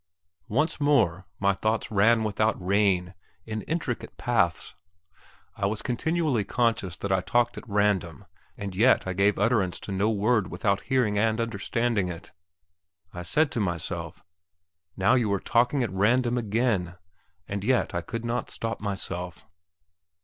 [0.49, 3.13] Once more my thoughts ran without rein
[3.45, 4.73] in intricate paths.
[5.55, 8.25] I was continually conscious that I talked at random,
[8.57, 12.31] and yet I gave utterance to no word without hearing and understanding it.
[13.13, 14.23] I said to myself,
[14.97, 16.97] "Now you are talking at random again,"
[17.47, 19.45] and yet I could not help myself.